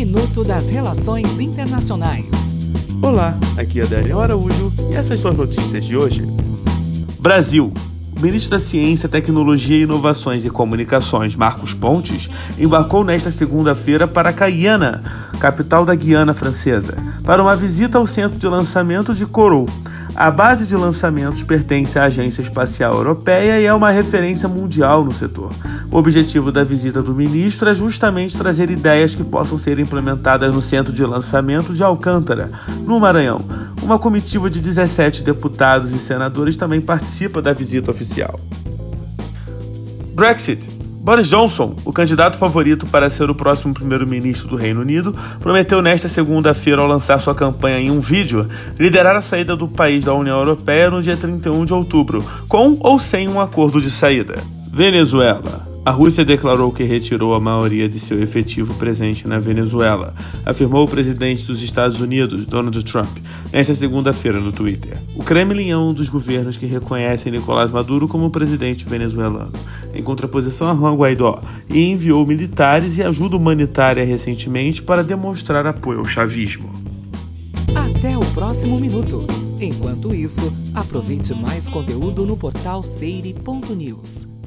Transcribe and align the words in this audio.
Minuto 0.00 0.42
das 0.42 0.70
Relações 0.70 1.40
Internacionais. 1.40 2.24
Olá, 3.02 3.36
aqui 3.58 3.82
é 3.82 3.86
Daniel 3.86 4.22
Araújo 4.22 4.72
e 4.90 4.94
essas 4.94 5.20
são 5.20 5.30
as 5.30 5.36
notícias 5.36 5.84
de 5.84 5.94
hoje. 5.94 6.22
Brasil. 7.18 7.70
O 8.16 8.20
ministro 8.20 8.52
da 8.52 8.58
Ciência, 8.58 9.10
Tecnologia, 9.10 9.84
Inovações 9.84 10.46
e 10.46 10.48
Comunicações, 10.48 11.36
Marcos 11.36 11.74
Pontes, 11.74 12.30
embarcou 12.58 13.04
nesta 13.04 13.30
segunda-feira 13.30 14.08
para 14.08 14.32
Cayena, 14.32 15.02
capital 15.38 15.84
da 15.84 15.94
Guiana 15.94 16.32
Francesa, 16.32 16.96
para 17.22 17.42
uma 17.42 17.54
visita 17.54 17.98
ao 17.98 18.06
centro 18.06 18.38
de 18.38 18.48
lançamento 18.48 19.14
de 19.14 19.26
Corot, 19.26 19.70
a 20.14 20.30
base 20.30 20.66
de 20.66 20.76
lançamentos 20.76 21.42
pertence 21.42 21.98
à 21.98 22.04
Agência 22.04 22.42
Espacial 22.42 22.94
Europeia 22.94 23.60
e 23.60 23.64
é 23.64 23.72
uma 23.72 23.90
referência 23.90 24.48
mundial 24.48 25.04
no 25.04 25.12
setor. 25.12 25.52
O 25.92 25.98
objetivo 25.98 26.52
da 26.52 26.62
visita 26.62 27.02
do 27.02 27.12
ministro 27.12 27.68
é 27.68 27.74
justamente 27.74 28.38
trazer 28.38 28.70
ideias 28.70 29.14
que 29.14 29.24
possam 29.24 29.58
ser 29.58 29.80
implementadas 29.80 30.54
no 30.54 30.62
centro 30.62 30.92
de 30.92 31.04
lançamento 31.04 31.74
de 31.74 31.82
Alcântara, 31.82 32.50
no 32.86 33.00
Maranhão. 33.00 33.40
Uma 33.82 33.98
comitiva 33.98 34.48
de 34.48 34.60
17 34.60 35.22
deputados 35.24 35.90
e 35.90 35.98
senadores 35.98 36.56
também 36.56 36.80
participa 36.80 37.42
da 37.42 37.52
visita 37.52 37.90
oficial. 37.90 38.38
Brexit 40.14 40.80
Boris 41.02 41.28
Johnson, 41.28 41.74
o 41.84 41.92
candidato 41.92 42.36
favorito 42.36 42.86
para 42.86 43.08
ser 43.08 43.30
o 43.30 43.34
próximo 43.34 43.72
primeiro-ministro 43.72 44.46
do 44.46 44.54
Reino 44.54 44.82
Unido, 44.82 45.16
prometeu 45.40 45.80
nesta 45.80 46.08
segunda-feira, 46.08 46.82
ao 46.82 46.86
lançar 46.86 47.18
sua 47.20 47.34
campanha 47.34 47.80
em 47.80 47.90
um 47.90 48.00
vídeo, 48.00 48.46
liderar 48.78 49.16
a 49.16 49.22
saída 49.22 49.56
do 49.56 49.66
país 49.66 50.04
da 50.04 50.12
União 50.12 50.38
Europeia 50.38 50.90
no 50.90 51.02
dia 51.02 51.16
31 51.16 51.64
de 51.64 51.72
outubro, 51.72 52.22
com 52.46 52.76
ou 52.80 53.00
sem 53.00 53.28
um 53.28 53.40
acordo 53.40 53.80
de 53.80 53.90
saída. 53.90 54.36
Venezuela. 54.70 55.69
A 55.82 55.90
Rússia 55.92 56.26
declarou 56.26 56.70
que 56.70 56.84
retirou 56.84 57.32
a 57.32 57.40
maioria 57.40 57.88
de 57.88 57.98
seu 57.98 58.22
efetivo 58.22 58.74
presente 58.74 59.26
na 59.26 59.38
Venezuela, 59.38 60.14
afirmou 60.44 60.84
o 60.84 60.88
presidente 60.88 61.46
dos 61.46 61.62
Estados 61.62 62.02
Unidos, 62.02 62.44
Donald 62.44 62.84
Trump, 62.84 63.08
nesta 63.50 63.74
segunda-feira 63.74 64.38
no 64.38 64.52
Twitter. 64.52 64.98
O 65.16 65.24
Kremlin 65.24 65.70
é 65.70 65.78
um 65.78 65.94
dos 65.94 66.10
governos 66.10 66.58
que 66.58 66.66
reconhecem 66.66 67.32
Nicolás 67.32 67.70
Maduro 67.70 68.06
como 68.06 68.28
presidente 68.28 68.84
venezuelano, 68.84 69.52
em 69.94 70.02
contraposição 70.02 70.70
a 70.70 70.74
Juan 70.74 70.96
Guaidó, 70.96 71.42
e 71.70 71.90
enviou 71.90 72.26
militares 72.26 72.98
e 72.98 73.02
ajuda 73.02 73.38
humanitária 73.38 74.04
recentemente 74.04 74.82
para 74.82 75.02
demonstrar 75.02 75.66
apoio 75.66 76.00
ao 76.00 76.06
chavismo. 76.06 76.70
Até 77.74 78.18
o 78.18 78.24
próximo 78.32 78.78
minuto. 78.78 79.24
Enquanto 79.58 80.14
isso, 80.14 80.52
aproveite 80.74 81.34
mais 81.34 81.66
conteúdo 81.68 82.26
no 82.26 82.36
portal 82.36 82.82
seire.news. 82.82 84.39